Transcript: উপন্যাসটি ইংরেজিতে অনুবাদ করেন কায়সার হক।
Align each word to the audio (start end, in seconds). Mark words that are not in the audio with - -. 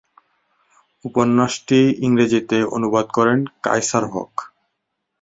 উপন্যাসটি 1.05 1.79
ইংরেজিতে 2.05 2.57
অনুবাদ 2.75 3.07
করেন 3.17 3.39
কায়সার 3.63 4.05
হক। 4.13 4.31